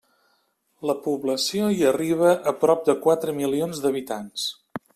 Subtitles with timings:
[0.89, 4.47] La població hi arriba a prop de quatre milions d'habitants.